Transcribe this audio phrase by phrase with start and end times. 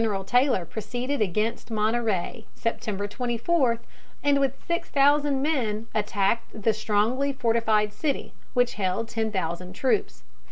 [0.01, 3.81] Next General Taylor proceeded against Monterey, September 24,
[4.23, 10.23] and with six thousand men attacked the strongly fortified city, which held ten thousand troops.